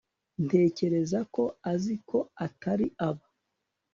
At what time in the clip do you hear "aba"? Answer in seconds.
3.07-3.25